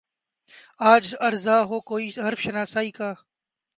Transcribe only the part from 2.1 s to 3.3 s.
حرف شناسائی کا